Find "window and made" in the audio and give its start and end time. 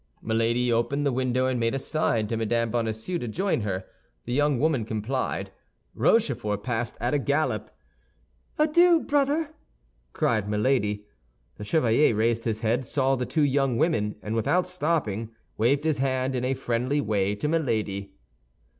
1.11-1.75